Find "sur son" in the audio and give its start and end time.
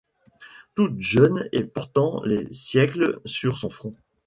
3.23-3.69